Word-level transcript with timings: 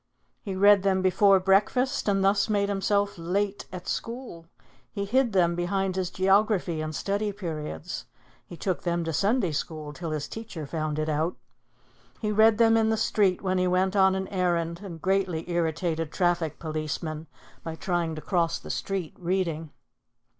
He 0.41 0.55
read 0.55 0.81
them 0.81 1.03
before 1.03 1.39
breakfast 1.39 2.07
and 2.07 2.23
thus 2.23 2.49
made 2.49 2.69
himself 2.69 3.19
late 3.19 3.67
at 3.71 3.87
school. 3.87 4.47
He 4.91 5.05
hid 5.05 5.31
them 5.31 5.53
behind 5.53 5.95
his 5.95 6.09
geography 6.09 6.81
in 6.81 6.91
study 6.93 7.31
periods. 7.31 8.07
He 8.47 8.57
took 8.57 8.81
them 8.81 9.03
to 9.03 9.13
Sunday 9.13 9.51
school 9.51 9.93
till 9.93 10.09
his 10.09 10.27
teacher 10.27 10.65
found 10.65 10.97
it 10.97 11.07
out. 11.07 11.35
He 12.19 12.31
read 12.31 12.57
them 12.57 12.77
in 12.77 12.89
the 12.89 12.97
street 12.97 13.43
when 13.43 13.59
he 13.59 13.67
went 13.67 13.95
on 13.95 14.15
an 14.15 14.27
errand 14.29 14.81
and 14.83 14.99
greatly 14.99 15.47
irritated 15.47 16.11
traffic 16.11 16.57
policemen 16.57 17.27
by 17.63 17.75
trying 17.75 18.15
to 18.15 18.21
cross 18.21 18.57
the 18.57 18.71
street, 18.71 19.13
reading. 19.19 19.69